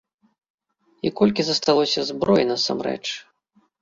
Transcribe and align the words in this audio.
І 1.07 1.11
колькі 1.21 1.41
засталося 1.49 2.07
зброі 2.11 2.49
насамрэч? 2.53 3.03